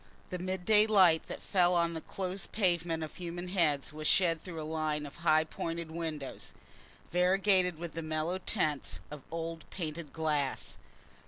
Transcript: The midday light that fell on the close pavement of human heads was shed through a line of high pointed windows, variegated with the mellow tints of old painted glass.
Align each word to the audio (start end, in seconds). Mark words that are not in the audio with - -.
The 0.31 0.39
midday 0.39 0.87
light 0.87 1.27
that 1.27 1.43
fell 1.43 1.75
on 1.75 1.93
the 1.93 2.01
close 2.01 2.47
pavement 2.47 3.03
of 3.03 3.17
human 3.17 3.49
heads 3.49 3.93
was 3.93 4.07
shed 4.07 4.41
through 4.43 4.59
a 4.59 4.63
line 4.65 5.05
of 5.05 5.17
high 5.17 5.43
pointed 5.43 5.91
windows, 5.91 6.53
variegated 7.11 7.77
with 7.77 7.93
the 7.93 8.01
mellow 8.01 8.39
tints 8.39 8.99
of 9.11 9.21
old 9.29 9.69
painted 9.69 10.11
glass. 10.11 10.75